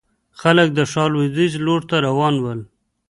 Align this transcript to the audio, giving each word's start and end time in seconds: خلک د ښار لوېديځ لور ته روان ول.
خلک 0.41 0.67
د 0.73 0.79
ښار 0.91 1.09
لوېديځ 1.13 1.53
لور 1.65 1.81
ته 1.89 1.95
روان 2.07 2.35
ول. 2.39 2.59